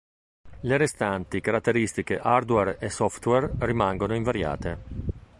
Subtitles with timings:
[0.61, 4.79] Le restanti caratteristiche hardware e software rimangono invariate.